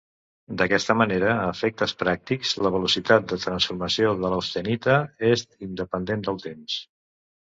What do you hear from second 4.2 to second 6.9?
de l'austenita és independent del temps.